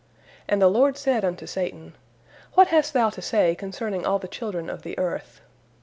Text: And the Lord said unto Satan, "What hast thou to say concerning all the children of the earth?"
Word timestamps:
And 0.49 0.59
the 0.59 0.67
Lord 0.67 0.97
said 0.97 1.23
unto 1.23 1.45
Satan, 1.45 1.93
"What 2.55 2.69
hast 2.69 2.91
thou 2.91 3.11
to 3.11 3.21
say 3.21 3.53
concerning 3.53 4.03
all 4.03 4.17
the 4.17 4.27
children 4.27 4.67
of 4.67 4.81
the 4.81 4.97
earth?" 4.97 5.41